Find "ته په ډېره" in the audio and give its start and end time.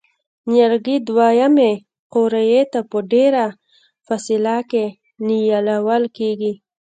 2.73-3.45